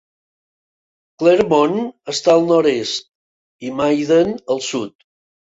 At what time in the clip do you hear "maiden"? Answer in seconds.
3.83-4.37